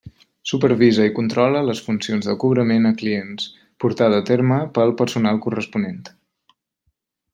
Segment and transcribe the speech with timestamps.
[0.51, 3.47] Supervisa i controla les funcions de cobrament a clients,
[3.85, 6.01] portada a terme pel personal corresponent.